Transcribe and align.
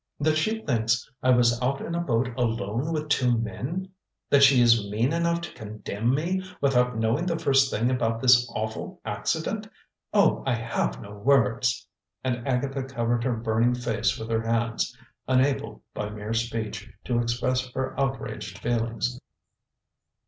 That 0.19 0.35
she 0.35 0.61
thinks 0.65 1.07
I 1.21 1.29
was 1.29 1.61
out 1.61 1.79
in 1.79 1.93
a 1.93 1.99
boat 1.99 2.29
alone 2.35 2.91
with 2.91 3.07
two 3.07 3.37
men? 3.37 3.89
That 4.31 4.41
she 4.41 4.59
is 4.59 4.89
mean 4.89 5.13
enough 5.13 5.41
to 5.41 5.53
condemn 5.53 6.15
me 6.15 6.41
without 6.59 6.97
knowing 6.97 7.27
the 7.27 7.37
first 7.37 7.69
thing 7.69 7.91
about 7.91 8.19
this 8.19 8.51
awful 8.55 8.99
accident? 9.05 9.69
Oh, 10.11 10.41
I 10.43 10.55
have 10.55 10.99
no 10.99 11.11
words!" 11.13 11.85
And 12.23 12.47
Agatha 12.47 12.81
covered 12.81 13.23
her 13.23 13.35
burning 13.37 13.75
face 13.75 14.17
with 14.17 14.31
her 14.31 14.41
hands, 14.41 14.97
unable, 15.27 15.83
by 15.93 16.09
mere 16.09 16.33
speech, 16.33 16.89
to 17.03 17.19
express 17.19 17.71
her 17.73 17.93
outraged 18.01 18.57
feelings. 18.57 19.19